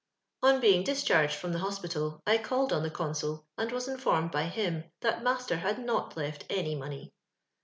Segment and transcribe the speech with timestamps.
[0.41, 4.45] On being discharged from the hospital I called on tho consul, und wus Informed by
[4.45, 7.13] him that master had not left any money.